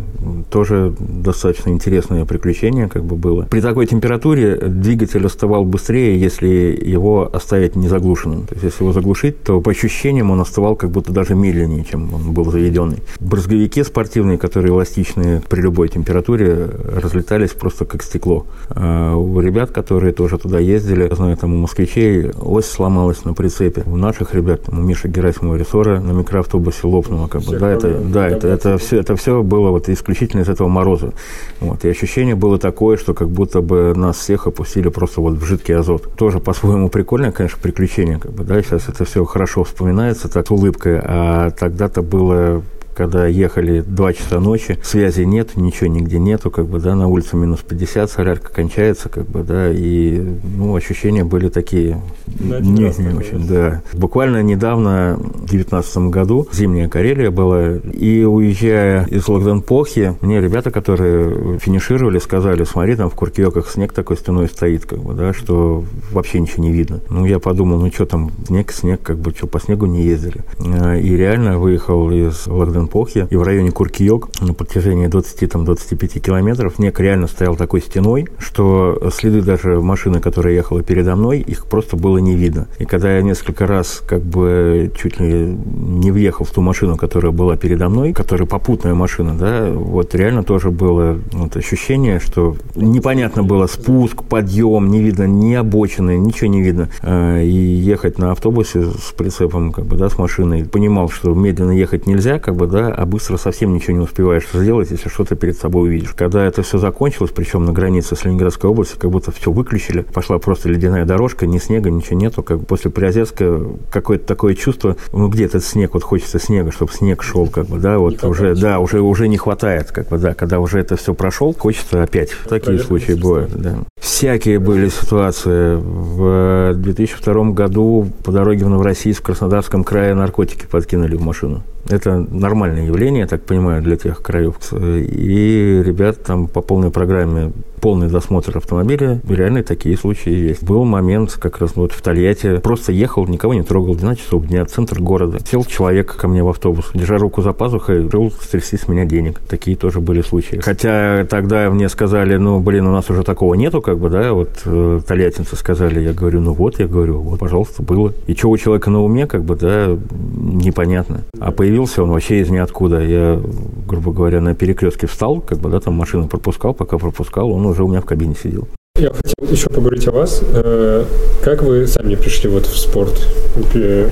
Тоже 0.49 0.93
достаточно 0.99 1.69
интересное 1.69 2.25
приключение 2.25 2.87
как 2.87 3.03
бы 3.03 3.15
было. 3.15 3.43
При 3.43 3.61
такой 3.61 3.85
температуре 3.85 4.55
двигатель 4.55 5.25
остывал 5.25 5.63
быстрее, 5.63 6.19
если 6.19 6.47
его 6.47 7.29
оставить 7.31 7.75
не 7.75 7.87
заглушенным. 7.87 8.47
То 8.47 8.55
есть, 8.55 8.63
если 8.63 8.83
его 8.83 8.91
заглушить, 8.91 9.43
то 9.43 9.61
по 9.61 9.71
ощущениям 9.71 10.31
он 10.31 10.41
остывал 10.41 10.75
как 10.75 10.89
будто 10.89 11.13
даже 11.13 11.35
медленнее, 11.35 11.85
чем 11.85 12.13
он 12.13 12.33
был 12.33 12.51
заведенный. 12.51 12.97
Брызговики 13.19 13.83
спортивные, 13.83 14.37
которые 14.37 14.71
эластичные 14.71 15.41
при 15.47 15.61
любой 15.61 15.89
температуре, 15.89 16.69
разлетались 17.01 17.51
просто 17.51 17.85
как 17.85 18.01
стекло. 18.03 18.47
А 18.69 19.15
у 19.15 19.39
ребят, 19.39 19.71
которые 19.71 20.13
тоже 20.13 20.37
туда 20.37 20.59
ездили, 20.59 21.07
я 21.07 21.15
знаю, 21.15 21.37
там 21.37 21.53
у 21.53 21.57
москвичей 21.57 22.31
ось 22.41 22.65
сломалась 22.65 23.25
на 23.25 23.33
прицепе. 23.33 23.83
У 23.85 23.95
наших 23.95 24.33
ребят, 24.33 24.61
у 24.67 24.75
Миши 24.75 25.07
Герасимова 25.07 25.55
рессора 25.55 25.99
на 25.99 26.11
микроавтобусе 26.11 26.87
лопнула. 26.87 27.27
Как 27.27 27.41
бы, 27.43 27.57
да, 27.57 27.69
это, 27.69 27.99
да, 27.99 28.27
это, 28.27 28.47
это, 28.47 28.77
все, 28.77 28.99
это 28.99 29.15
все 29.19 29.43
было 29.43 29.69
вот 29.69 29.89
исключительно 29.89 30.41
из 30.41 30.49
этого 30.49 30.67
мороза. 30.67 31.13
Вот. 31.59 31.85
И 31.85 31.89
ощущение 31.89 32.35
было 32.35 32.57
такое, 32.57 32.97
что 32.97 33.13
как 33.13 33.29
будто 33.29 33.61
бы 33.61 33.93
нас 33.95 34.17
всех 34.17 34.47
опустили 34.47 34.89
просто 34.89 35.21
вот 35.21 35.33
в 35.33 35.45
жидкий 35.45 35.75
азот. 35.75 36.15
Тоже 36.15 36.39
по-своему 36.39 36.89
прикольное, 36.89 37.31
конечно, 37.31 37.59
приключение. 37.61 38.19
Как 38.19 38.31
бы, 38.31 38.43
да, 38.43 38.61
сейчас 38.61 38.89
это 38.89 39.05
все 39.05 39.23
хорошо 39.25 39.63
вспоминается 39.63 40.29
так 40.29 40.47
с 40.47 40.51
улыбкой, 40.51 40.99
а 41.03 41.51
тогда-то 41.51 42.01
было 42.01 42.63
когда 42.99 43.27
ехали 43.27 43.79
2 43.79 44.13
часа 44.13 44.41
ночи, 44.41 44.77
связи 44.83 45.21
нет, 45.21 45.55
ничего 45.55 45.87
нигде 45.87 46.19
нету, 46.19 46.51
как 46.51 46.65
бы, 46.65 46.81
да, 46.81 46.95
на 46.95 47.07
улице 47.07 47.37
минус 47.37 47.61
50, 47.61 48.11
солярка 48.11 48.51
кончается, 48.51 49.07
как 49.07 49.25
бы, 49.25 49.41
да, 49.41 49.71
и, 49.71 50.21
ну, 50.57 50.75
ощущения 50.75 51.23
были 51.23 51.47
такие 51.47 52.01
да, 52.27 52.59
не, 52.59 52.71
не 52.71 53.17
очень, 53.17 53.47
да. 53.47 53.81
Буквально 53.93 54.43
недавно, 54.43 55.15
в 55.17 55.45
2019 55.47 55.97
году, 56.09 56.45
зимняя 56.51 56.89
Карелия 56.89 57.31
была, 57.31 57.77
и 57.77 58.25
уезжая 58.25 59.05
из 59.05 59.29
Лагденпохи, 59.29 60.17
мне 60.19 60.41
ребята, 60.41 60.69
которые 60.69 61.57
финишировали, 61.59 62.19
сказали, 62.19 62.65
смотри, 62.65 62.97
там 62.97 63.09
в 63.09 63.15
Куркиоках 63.15 63.69
снег 63.69 63.93
такой 63.93 64.17
стеной 64.17 64.49
стоит, 64.49 64.85
как 64.85 64.99
бы, 64.99 65.13
да, 65.13 65.31
что 65.31 65.85
вообще 66.11 66.41
ничего 66.41 66.63
не 66.63 66.73
видно. 66.73 66.99
Ну, 67.09 67.23
я 67.23 67.39
подумал, 67.39 67.79
ну, 67.79 67.89
что 67.93 68.05
там, 68.05 68.31
снег, 68.45 68.73
снег, 68.73 69.01
как 69.01 69.19
бы, 69.19 69.31
что, 69.31 69.47
по 69.47 69.61
снегу 69.61 69.85
не 69.85 70.03
ездили. 70.03 70.43
А, 70.59 70.97
и 70.97 71.15
реально 71.15 71.59
выехал 71.59 72.11
из 72.11 72.45
Лагденпохи 72.45 72.88
Похе 72.89 73.27
и 73.29 73.35
в 73.35 73.43
районе 73.43 73.71
Куркиёк 73.71 74.29
на 74.41 74.53
протяжении 74.53 75.07
20-25 75.07 76.19
километров 76.19 76.75
снег 76.75 76.99
реально 76.99 77.27
стоял 77.27 77.55
такой 77.55 77.81
стеной, 77.81 78.27
что 78.37 79.09
следы 79.13 79.41
даже 79.41 79.81
машины, 79.81 80.19
которая 80.19 80.53
ехала 80.53 80.83
передо 80.83 81.15
мной, 81.15 81.39
их 81.39 81.65
просто 81.65 81.95
было 81.95 82.17
не 82.17 82.35
видно. 82.35 82.67
И 82.79 82.85
когда 82.85 83.15
я 83.15 83.21
несколько 83.21 83.67
раз 83.67 84.01
как 84.05 84.21
бы 84.21 84.91
чуть 84.97 85.19
ли 85.19 85.55
не 85.55 86.11
въехал 86.11 86.45
в 86.45 86.51
ту 86.51 86.61
машину, 86.61 86.97
которая 86.97 87.31
была 87.31 87.55
передо 87.55 87.89
мной, 87.89 88.13
которая 88.13 88.47
попутная 88.47 88.93
машина, 88.93 89.35
да, 89.37 89.71
вот 89.71 90.15
реально 90.15 90.43
тоже 90.43 90.71
было 90.71 91.19
вот 91.31 91.55
ощущение, 91.55 92.19
что 92.19 92.55
непонятно 92.75 93.43
было 93.43 93.67
спуск, 93.67 94.23
подъем, 94.23 94.89
не 94.89 95.01
видно 95.01 95.23
ни 95.27 95.53
обочины, 95.53 96.17
ничего 96.17 96.49
не 96.49 96.61
видно. 96.61 96.89
А, 97.01 97.41
и 97.41 97.51
ехать 97.51 98.17
на 98.17 98.31
автобусе 98.31 98.83
с 98.83 99.13
прицепом, 99.15 99.71
как 99.71 99.85
бы, 99.85 99.97
да, 99.97 100.09
с 100.09 100.17
машиной, 100.17 100.65
понимал, 100.65 101.09
что 101.09 101.33
медленно 101.33 101.71
ехать 101.71 102.07
нельзя, 102.07 102.39
как 102.39 102.55
бы, 102.55 102.67
да, 102.69 102.87
а 102.87 103.05
быстро 103.05 103.37
совсем 103.37 103.73
ничего 103.73 103.97
не 103.97 104.03
успеваешь 104.03 104.47
сделать, 104.53 104.91
если 104.91 105.09
что-то 105.09 105.35
перед 105.35 105.57
собой 105.57 105.89
увидишь. 105.89 106.13
Когда 106.15 106.45
это 106.45 106.63
все 106.63 106.77
закончилось, 106.77 107.31
причем 107.35 107.65
на 107.65 107.73
границе 107.73 108.15
с 108.15 108.23
Ленинградской 108.23 108.69
областью, 108.69 108.97
как 108.99 109.11
будто 109.11 109.31
все 109.31 109.51
выключили, 109.51 110.01
пошла 110.01 110.39
просто 110.39 110.69
ледяная 110.69 111.05
дорожка, 111.05 111.45
ни 111.45 111.57
снега, 111.57 111.89
ничего 111.89 112.17
нету, 112.17 112.43
как 112.43 112.65
после 112.65 112.91
Приозерска 112.91 113.61
какое-то 113.91 114.25
такое 114.25 114.55
чувство, 114.55 114.95
ну 115.11 115.27
где 115.27 115.45
этот 115.45 115.63
снег, 115.63 115.93
вот 115.93 116.03
хочется 116.03 116.39
снега, 116.39 116.71
чтобы 116.71 116.91
снег 116.93 117.23
шел, 117.23 117.47
как 117.47 117.67
бы, 117.67 117.79
да, 117.79 117.97
вот 117.99 118.23
уже, 118.23 118.55
да, 118.55 118.79
уже, 118.79 119.01
уже 119.01 119.27
не 119.27 119.37
хватает, 119.37 119.91
как 119.91 120.09
бы, 120.09 120.17
да, 120.17 120.33
когда 120.33 120.59
уже 120.59 120.79
это 120.79 120.95
все 120.95 121.13
прошел, 121.13 121.53
хочется 121.53 122.03
опять. 122.03 122.31
Такие 122.47 122.79
случаи 122.79 123.13
бывают, 123.13 123.51
да. 123.51 123.79
Всякие 123.99 124.59
были 124.59 124.89
ситуации. 124.89 125.75
В 125.75 126.73
2002 126.73 127.51
году 127.51 128.09
по 128.23 128.31
дороге 128.31 128.65
в 128.65 128.69
Новороссийск 128.69 129.21
в 129.21 129.25
Краснодарском 129.25 129.83
крае 129.83 130.13
наркотики 130.13 130.65
подкинули 130.65 131.15
в 131.15 131.21
машину. 131.21 131.63
Это 131.89 132.19
нормальное 132.19 132.85
явление, 132.85 133.21
я 133.21 133.27
так 133.27 133.41
понимаю, 133.41 133.81
для 133.81 133.95
тех 133.97 134.21
краев. 134.21 134.55
И 134.71 135.81
ребят 135.83 136.23
там 136.23 136.47
по 136.47 136.61
полной 136.61 136.91
программе 136.91 137.51
полный 137.79 138.09
досмотр 138.09 138.57
автомобиля. 138.57 139.21
Реально 139.27 139.63
такие 139.63 139.97
случаи 139.97 140.31
есть. 140.31 140.63
Был 140.63 140.83
момент, 140.85 141.33
как 141.33 141.59
раз 141.59 141.75
вот 141.75 141.91
в 141.91 142.01
Тольятти, 142.01 142.57
просто 142.57 142.91
ехал, 142.91 143.27
никого 143.27 143.53
не 143.53 143.63
трогал, 143.63 143.95
12 143.95 144.23
часов 144.23 144.47
дня, 144.47 144.65
центр 144.65 145.01
города. 145.01 145.39
Сел 145.49 145.63
человек 145.63 146.15
ко 146.15 146.27
мне 146.27 146.43
в 146.43 146.49
автобус, 146.49 146.91
держа 146.93 147.17
руку 147.17 147.41
за 147.41 147.53
пазухой, 147.53 148.03
решил 148.03 148.31
стрясти 148.31 148.77
с 148.77 148.87
меня 148.87 149.05
денег. 149.05 149.39
Такие 149.47 149.75
тоже 149.75 149.99
были 149.99 150.21
случаи. 150.21 150.57
Хотя 150.57 151.25
тогда 151.29 151.69
мне 151.69 151.89
сказали, 151.89 152.35
ну, 152.35 152.59
блин, 152.59 152.87
у 152.87 152.91
нас 152.91 153.09
уже 153.09 153.23
такого 153.23 153.53
нету, 153.55 153.81
как 153.81 153.99
бы, 153.99 154.09
да, 154.09 154.33
вот 154.33 154.49
э, 154.65 155.01
тольяттинцы 155.07 155.55
сказали, 155.55 155.99
я 155.99 156.13
говорю, 156.13 156.41
ну 156.41 156.53
вот, 156.53 156.79
я 156.79 156.87
говорю, 156.87 157.19
вот, 157.19 157.39
пожалуйста, 157.39 157.83
было. 157.83 158.13
И 158.27 158.35
что 158.35 158.49
у 158.49 158.57
человека 158.57 158.89
на 158.89 159.03
уме, 159.03 159.27
как 159.27 159.43
бы, 159.43 159.55
да, 159.55 159.97
непонятно. 160.11 161.21
А 161.39 161.51
появился 161.51 162.03
он 162.03 162.11
вообще 162.11 162.41
из 162.41 162.49
ниоткуда. 162.49 163.03
Я, 163.03 163.41
грубо 163.87 164.11
говоря, 164.11 164.41
на 164.41 164.55
перекрестке 164.55 165.07
встал, 165.07 165.41
как 165.41 165.59
бы, 165.59 165.69
да, 165.69 165.79
там 165.79 165.93
машину 165.93 166.27
пропускал, 166.27 166.73
пока 166.73 166.97
пропускал, 166.97 167.51
он 167.51 167.65
уже 167.69 167.83
у 167.83 167.87
меня 167.87 168.01
в 168.01 168.05
кабине 168.05 168.35
сидел. 168.41 168.67
Я 168.97 169.13
хотел 169.13 169.51
еще 169.51 169.69
поговорить 169.69 170.07
о 170.07 170.11
вас. 170.11 170.41
Э, 170.41 171.05
как 171.43 171.63
вы 171.63 171.87
сами 171.87 172.15
пришли 172.15 172.49
вот 172.49 172.65
в 172.65 172.77
спорт? 172.77 173.27
Э, 173.73 174.09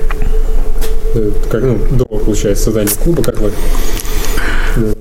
как, 1.50 1.62
ну, 1.62 1.78
до, 1.90 2.04
получается, 2.04 2.64
создания 2.64 2.90
клуба, 3.02 3.22
как 3.22 3.40
вы 3.40 3.52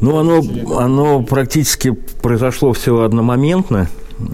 ну, 0.01 0.17
оно, 0.17 0.41
оно 0.77 1.21
практически 1.21 1.91
произошло 1.91 2.73
все 2.73 3.01
одномоментно, 3.01 3.89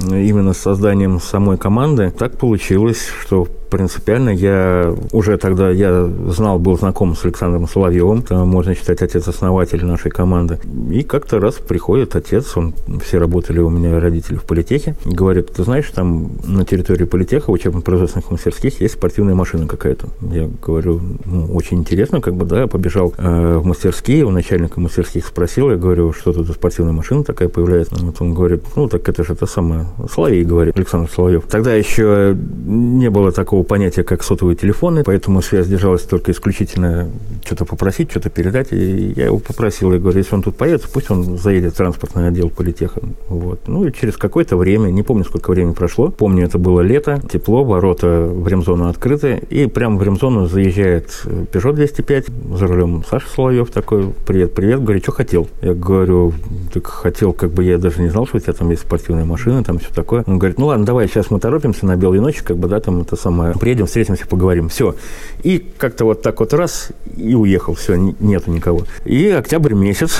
именно 0.09 0.53
с 0.53 0.59
созданием 0.59 1.19
самой 1.19 1.57
команды. 1.57 2.13
Так 2.17 2.37
получилось, 2.37 3.07
что 3.21 3.47
принципиально. 3.73 4.29
Я 4.29 4.95
уже 5.11 5.37
тогда, 5.39 5.71
я 5.71 6.07
знал, 6.27 6.59
был 6.59 6.77
знаком 6.77 7.15
с 7.15 7.25
Александром 7.25 7.67
Соловьевым, 7.67 8.23
можно 8.29 8.75
считать 8.75 9.01
отец-основатель 9.01 9.83
нашей 9.83 10.11
команды. 10.11 10.59
И 10.91 11.01
как-то 11.01 11.39
раз 11.39 11.55
приходит 11.55 12.15
отец, 12.15 12.55
он, 12.55 12.75
все 13.03 13.17
работали 13.17 13.59
у 13.59 13.71
меня 13.71 13.99
родители 13.99 14.35
в 14.35 14.43
политехе, 14.43 14.95
говорит, 15.05 15.53
ты 15.53 15.63
знаешь, 15.63 15.89
там 15.89 16.33
на 16.45 16.65
территории 16.65 17.05
политеха, 17.05 17.49
учебно-производственных 17.49 18.29
мастерских 18.29 18.79
есть 18.79 18.93
спортивная 18.93 19.33
машина 19.33 19.65
какая-то. 19.65 20.07
Я 20.21 20.51
говорю, 20.61 21.01
ну, 21.25 21.47
очень 21.55 21.79
интересно, 21.79 22.21
как 22.21 22.35
бы, 22.35 22.45
да, 22.45 22.61
я 22.61 22.67
побежал 22.67 23.11
э, 23.17 23.57
в 23.57 23.65
мастерские, 23.65 24.25
у 24.25 24.29
начальника 24.29 24.79
мастерских 24.79 25.25
спросил, 25.25 25.71
я 25.71 25.77
говорю, 25.77 26.13
что 26.13 26.31
тут 26.31 26.45
за 26.45 26.53
спортивная 26.53 26.93
машина 26.93 27.23
такая 27.23 27.49
появляется. 27.49 27.95
Вот 27.95 28.21
он 28.21 28.35
говорит, 28.35 28.63
ну, 28.75 28.87
так 28.87 29.09
это 29.09 29.23
же 29.23 29.33
это 29.33 29.47
самое, 29.47 29.87
Соловей, 30.13 30.43
говорит, 30.43 30.77
Александр 30.77 31.09
Соловьев. 31.09 31.45
Тогда 31.49 31.73
еще 31.73 32.37
не 32.65 33.09
было 33.09 33.31
такого 33.31 33.62
такого 33.63 33.79
понятия, 33.79 34.03
как 34.03 34.23
сотовые 34.23 34.55
телефоны, 34.55 35.03
поэтому 35.03 35.41
связь 35.41 35.67
держалась 35.67 36.03
только 36.03 36.31
исключительно 36.31 37.09
что-то 37.45 37.65
попросить, 37.65 38.11
что-то 38.11 38.29
передать. 38.29 38.71
И 38.71 39.13
я 39.15 39.25
его 39.25 39.39
попросил, 39.39 39.91
я 39.93 39.99
говорю, 39.99 40.19
если 40.19 40.35
он 40.35 40.43
тут 40.43 40.55
поедет, 40.55 40.83
пусть 40.93 41.11
он 41.11 41.37
заедет 41.37 41.73
в 41.73 41.77
транспортный 41.77 42.27
отдел 42.27 42.49
политеха. 42.49 43.01
Вот. 43.29 43.59
Ну 43.67 43.85
и 43.85 43.91
через 43.91 44.17
какое-то 44.17 44.57
время, 44.57 44.89
не 44.89 45.03
помню, 45.03 45.23
сколько 45.23 45.51
времени 45.51 45.73
прошло, 45.73 46.09
помню, 46.09 46.45
это 46.45 46.57
было 46.57 46.81
лето, 46.81 47.21
тепло, 47.31 47.63
ворота 47.63 48.27
в 48.27 48.47
ремзону 48.47 48.87
открыты, 48.87 49.41
и 49.49 49.67
прямо 49.67 49.97
в 49.97 50.03
ремзону 50.03 50.47
заезжает 50.47 51.25
Peugeot 51.25 51.73
205, 51.73 52.25
за 52.57 52.67
рулем 52.67 53.03
Саша 53.09 53.27
Соловьев 53.29 53.69
такой, 53.71 54.13
привет, 54.25 54.53
привет, 54.53 54.83
говорит, 54.83 55.03
что 55.03 55.11
хотел? 55.11 55.47
Я 55.61 55.73
говорю, 55.73 56.33
так 56.73 56.87
хотел, 56.87 57.33
как 57.33 57.51
бы 57.51 57.63
я 57.63 57.77
даже 57.77 58.01
не 58.01 58.09
знал, 58.09 58.27
что 58.27 58.37
у 58.37 58.39
тебя 58.39 58.53
там 58.53 58.69
есть 58.71 58.83
спортивная 58.83 59.25
машина, 59.25 59.63
там 59.63 59.79
все 59.79 59.89
такое. 59.93 60.23
Он 60.27 60.37
говорит, 60.37 60.57
ну 60.59 60.67
ладно, 60.67 60.85
давай, 60.85 61.07
сейчас 61.07 61.31
мы 61.31 61.39
торопимся 61.39 61.85
на 61.85 61.95
белой 61.95 62.19
ночи, 62.19 62.43
как 62.43 62.57
бы, 62.57 62.67
да, 62.67 62.79
там 62.79 63.01
это 63.01 63.15
самое, 63.15 63.52
приедем, 63.59 63.85
встретимся, 63.85 64.27
поговорим. 64.27 64.69
Все. 64.69 64.95
И 65.43 65.59
как-то 65.77 66.05
вот 66.05 66.21
так 66.21 66.39
вот 66.39 66.53
раз, 66.53 66.89
и 67.15 67.35
уехал, 67.35 67.73
все, 67.73 67.95
нету 67.95 68.51
никого. 68.51 68.85
И 69.05 69.29
октябрь 69.29 69.73
месяц, 69.73 70.19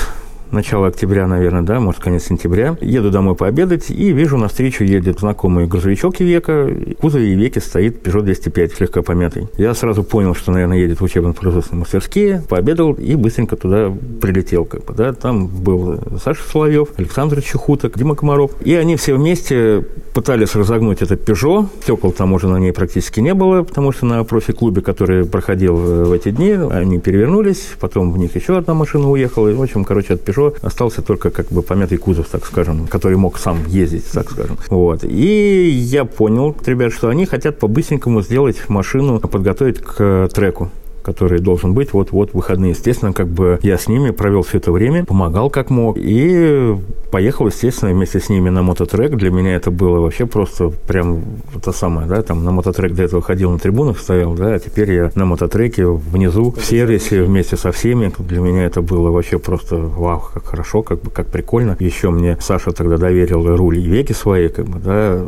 начало 0.54 0.86
октября, 0.86 1.26
наверное, 1.26 1.62
да, 1.62 1.80
может, 1.80 2.00
конец 2.00 2.24
сентября. 2.24 2.76
Еду 2.80 3.10
домой 3.10 3.34
пообедать 3.34 3.90
и 3.90 4.12
вижу, 4.12 4.38
навстречу 4.38 4.84
едет 4.84 5.20
знакомый 5.20 5.66
грузовичок 5.66 6.20
Ивека. 6.22 6.64
В 6.64 6.94
кузове 6.94 7.34
Ивеки 7.34 7.58
стоит 7.58 8.06
Peugeot 8.06 8.22
205, 8.22 8.72
слегка 8.72 9.02
помятый. 9.02 9.48
Я 9.58 9.74
сразу 9.74 10.02
понял, 10.02 10.34
что, 10.34 10.52
наверное, 10.52 10.78
едет 10.78 11.00
в 11.00 11.04
учебно-производственные 11.04 11.80
мастерские, 11.80 12.42
пообедал 12.48 12.92
и 12.92 13.14
быстренько 13.16 13.56
туда 13.56 13.92
прилетел. 14.20 14.64
Как 14.64 14.84
бы, 14.84 14.94
да. 14.94 15.12
Там 15.12 15.46
был 15.46 16.00
Саша 16.22 16.42
Соловьев, 16.44 16.88
Александр 16.96 17.42
Чехуток, 17.42 17.98
Дима 17.98 18.14
Комаров. 18.14 18.52
И 18.64 18.74
они 18.74 18.96
все 18.96 19.14
вместе 19.14 19.84
пытались 20.14 20.54
разогнуть 20.54 21.02
этот 21.02 21.28
Peugeot. 21.28 21.66
Стекол 21.82 22.12
там 22.12 22.32
уже 22.32 22.48
на 22.48 22.58
ней 22.58 22.72
практически 22.72 23.20
не 23.20 23.34
было, 23.34 23.62
потому 23.64 23.92
что 23.92 24.06
на 24.06 24.22
профи-клубе, 24.24 24.80
который 24.80 25.24
проходил 25.24 25.74
в 25.74 26.12
эти 26.12 26.30
дни, 26.30 26.52
они 26.52 27.00
перевернулись, 27.00 27.70
потом 27.80 28.12
в 28.12 28.18
них 28.18 28.36
еще 28.36 28.56
одна 28.56 28.74
машина 28.74 29.10
уехала. 29.10 29.48
И, 29.48 29.54
в 29.54 29.62
общем, 29.62 29.84
короче, 29.84 30.14
от 30.14 30.28
Peugeot 30.28 30.43
Peugeot 30.44 30.58
остался 30.62 31.02
только 31.02 31.30
как 31.30 31.48
бы 31.48 31.62
помятый 31.62 31.98
кузов, 31.98 32.28
так 32.28 32.44
скажем, 32.46 32.86
который 32.86 33.16
мог 33.16 33.38
сам 33.38 33.66
ездить, 33.66 34.10
так 34.12 34.30
скажем. 34.30 34.58
Вот. 34.68 35.04
И 35.04 35.68
я 35.68 36.04
понял, 36.04 36.56
ребят, 36.64 36.92
что 36.92 37.08
они 37.08 37.26
хотят 37.26 37.58
по-быстренькому 37.58 38.22
сделать 38.22 38.68
машину, 38.68 39.20
подготовить 39.20 39.80
к 39.80 40.28
треку 40.34 40.70
который 41.04 41.38
должен 41.38 41.74
быть 41.74 41.92
вот-вот 41.92 42.32
выходные. 42.32 42.70
Естественно, 42.70 43.12
как 43.12 43.28
бы 43.28 43.58
я 43.62 43.78
с 43.78 43.86
ними 43.88 44.10
провел 44.10 44.42
все 44.42 44.58
это 44.58 44.72
время, 44.72 45.04
помогал 45.04 45.50
как 45.50 45.70
мог, 45.70 45.96
и 45.98 46.74
поехал, 47.10 47.46
естественно, 47.46 47.92
вместе 47.92 48.18
с 48.18 48.28
ними 48.28 48.48
на 48.48 48.62
мототрек. 48.62 49.14
Для 49.14 49.30
меня 49.30 49.54
это 49.54 49.70
было 49.70 50.00
вообще 50.00 50.26
просто 50.26 50.70
прям 50.70 51.22
то 51.62 51.70
самое, 51.70 52.08
да, 52.08 52.22
там 52.22 52.42
на 52.42 52.50
мототрек 52.50 52.92
до 52.94 53.04
этого 53.04 53.22
ходил 53.22 53.52
на 53.52 53.58
трибунах, 53.58 54.00
стоял, 54.00 54.34
да, 54.34 54.54
а 54.54 54.58
теперь 54.58 54.92
я 54.92 55.12
на 55.14 55.24
мототреке 55.24 55.86
внизу, 55.86 56.50
в 56.50 56.64
сервисе 56.64 57.22
вместе 57.22 57.56
со 57.56 57.70
всеми. 57.70 58.12
Для 58.18 58.40
меня 58.40 58.64
это 58.64 58.82
было 58.82 59.10
вообще 59.10 59.38
просто 59.38 59.76
вау, 59.76 60.24
как 60.32 60.44
хорошо, 60.46 60.82
как 60.82 61.02
бы, 61.02 61.10
как 61.10 61.28
прикольно. 61.28 61.76
Еще 61.78 62.10
мне 62.10 62.36
Саша 62.40 62.72
тогда 62.72 62.96
доверил 62.96 63.56
руль 63.56 63.78
и 63.78 63.86
веки 63.86 64.12
свои, 64.12 64.48
как 64.48 64.64
бы, 64.66 64.80
да, 64.80 65.24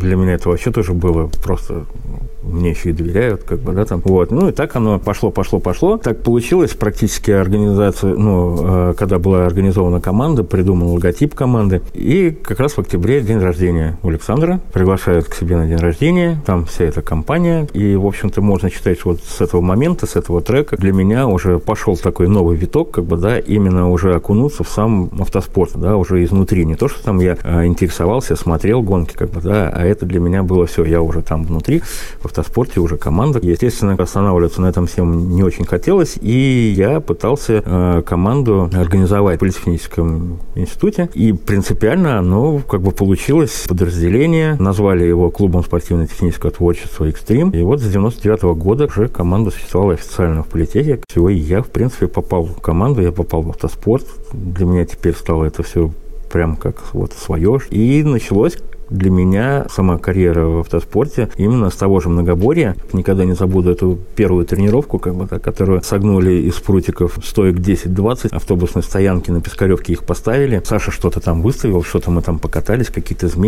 для 0.00 0.16
меня 0.16 0.34
это 0.34 0.48
вообще 0.48 0.70
тоже 0.70 0.94
было 0.94 1.28
просто 1.42 1.84
мне 2.48 2.70
еще 2.70 2.90
и 2.90 2.92
доверяют, 2.92 3.42
как 3.42 3.60
бы, 3.60 3.72
да, 3.72 3.84
там. 3.84 4.00
Вот. 4.04 4.30
Ну, 4.30 4.48
и 4.48 4.52
так 4.52 4.74
оно 4.76 4.98
пошло, 4.98 5.30
пошло, 5.30 5.60
пошло. 5.60 5.98
Так 5.98 6.22
получилось 6.22 6.72
практически 6.72 7.30
организация, 7.30 8.14
ну, 8.14 8.90
э, 8.90 8.94
когда 8.96 9.18
была 9.18 9.46
организована 9.46 10.00
команда, 10.00 10.44
придуман 10.44 10.88
логотип 10.88 11.34
команды. 11.34 11.82
И 11.94 12.30
как 12.30 12.60
раз 12.60 12.72
в 12.72 12.78
октябре 12.78 13.20
день 13.20 13.38
рождения 13.38 13.98
у 14.02 14.08
Александра. 14.08 14.60
Приглашают 14.72 15.26
к 15.26 15.34
себе 15.34 15.56
на 15.56 15.66
день 15.66 15.78
рождения. 15.78 16.42
Там 16.46 16.64
вся 16.64 16.84
эта 16.84 17.02
компания. 17.02 17.68
И, 17.72 17.94
в 17.96 18.06
общем-то, 18.06 18.40
можно 18.40 18.70
считать, 18.70 19.04
вот 19.04 19.20
с 19.22 19.40
этого 19.40 19.60
момента, 19.60 20.06
с 20.06 20.16
этого 20.16 20.40
трека 20.40 20.76
для 20.76 20.92
меня 20.92 21.26
уже 21.26 21.58
пошел 21.58 21.96
такой 21.96 22.28
новый 22.28 22.56
виток, 22.56 22.92
как 22.92 23.04
бы, 23.04 23.16
да, 23.16 23.38
именно 23.38 23.90
уже 23.90 24.14
окунуться 24.14 24.64
в 24.64 24.68
сам 24.68 25.10
автоспорт, 25.18 25.72
да, 25.74 25.96
уже 25.96 26.24
изнутри. 26.24 26.64
Не 26.64 26.74
то, 26.74 26.88
что 26.88 27.02
там 27.02 27.20
я 27.20 27.36
э, 27.42 27.66
интересовался, 27.66 28.36
смотрел 28.36 28.82
гонки, 28.82 29.14
как 29.14 29.30
бы, 29.30 29.40
да, 29.40 29.68
а 29.68 29.84
это 29.84 30.06
для 30.06 30.20
меня 30.20 30.42
было 30.42 30.66
все. 30.66 30.84
Я 30.84 31.02
уже 31.02 31.22
там 31.22 31.44
внутри, 31.44 31.82
автоспорте 32.38 32.80
уже 32.80 32.96
команда. 32.96 33.40
Естественно, 33.42 33.94
останавливаться 33.94 34.60
на 34.60 34.66
этом 34.66 34.86
всем 34.86 35.30
не 35.30 35.42
очень 35.42 35.64
хотелось, 35.64 36.16
и 36.20 36.72
я 36.76 37.00
пытался 37.00 37.62
э, 37.64 38.02
команду 38.06 38.70
организовать 38.72 39.36
в 39.36 39.40
политехническом 39.40 40.38
институте, 40.54 41.08
и 41.14 41.32
принципиально 41.32 42.18
оно 42.18 42.58
как 42.58 42.82
бы 42.82 42.92
получилось 42.92 43.64
подразделение, 43.68 44.56
назвали 44.58 45.04
его 45.04 45.30
клубом 45.30 45.64
спортивно-технического 45.64 46.50
творчества 46.50 47.08
«Экстрим», 47.08 47.50
и 47.50 47.62
вот 47.62 47.80
с 47.80 47.90
99 47.90 48.42
-го 48.42 48.54
года 48.54 48.86
уже 48.86 49.08
команда 49.08 49.50
существовала 49.50 49.94
официально 49.94 50.42
в 50.42 50.46
политехе. 50.46 51.00
Всего 51.08 51.28
и 51.28 51.36
я, 51.36 51.62
в 51.62 51.68
принципе, 51.68 52.06
попал 52.06 52.44
в 52.44 52.60
команду, 52.60 53.02
я 53.02 53.12
попал 53.12 53.42
в 53.42 53.50
автоспорт. 53.50 54.06
Для 54.32 54.66
меня 54.66 54.84
теперь 54.84 55.14
стало 55.14 55.44
это 55.44 55.62
все 55.62 55.90
прям 56.32 56.56
как 56.56 56.76
вот 56.92 57.12
свое. 57.12 57.58
И 57.70 58.02
началось 58.02 58.58
для 58.90 59.10
меня 59.10 59.66
сама 59.70 59.98
карьера 59.98 60.46
в 60.46 60.60
автоспорте 60.60 61.28
именно 61.36 61.70
с 61.70 61.74
того 61.74 62.00
же 62.00 62.08
многоборья. 62.08 62.76
Никогда 62.92 63.24
не 63.24 63.34
забуду 63.34 63.70
эту 63.70 63.98
первую 64.16 64.44
тренировку, 64.44 64.98
как 64.98 65.14
бы, 65.14 65.26
которую 65.26 65.82
согнули 65.82 66.32
из 66.32 66.54
прутиков 66.54 67.18
стоек 67.24 67.56
10-20, 67.56 68.34
автобусной 68.34 68.82
стоянки 68.82 69.30
на 69.30 69.40
Пискаревке 69.40 69.92
их 69.92 70.04
поставили. 70.04 70.62
Саша 70.64 70.90
что-то 70.90 71.20
там 71.20 71.42
выставил, 71.42 71.82
что-то 71.82 72.10
мы 72.10 72.22
там 72.22 72.38
покатались, 72.38 72.88
какие-то 72.88 73.28
змеи 73.28 73.38